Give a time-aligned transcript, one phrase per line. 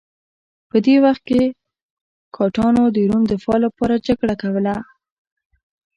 [0.69, 1.41] په دې وخت کې
[2.37, 4.75] ګاټانو د روم دفاع لپاره جګړه کوله